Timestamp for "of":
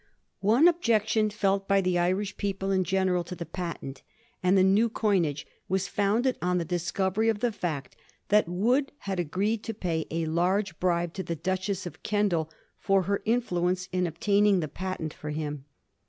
7.29-7.37, 11.85-12.01